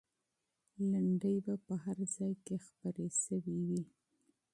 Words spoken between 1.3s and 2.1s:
به په هر